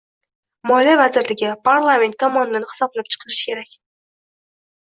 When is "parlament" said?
1.67-2.17